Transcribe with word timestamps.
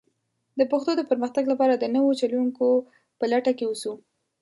د 0.59 0.61
پښتو 0.71 0.91
د 0.97 1.01
پرمختګ 1.09 1.43
لپاره 1.51 1.73
د 1.77 1.85
نوو 1.95 2.09
چلوونکو 2.19 2.67
په 3.19 3.25
لټه 3.31 3.51
کې 3.57 3.65
ووسو. 3.67 3.93